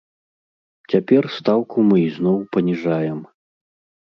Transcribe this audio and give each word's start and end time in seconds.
Цяпер 0.93 1.27
стаўку 1.35 1.77
мы 1.91 1.97
ізноў 2.07 2.37
паніжаем. 2.57 3.19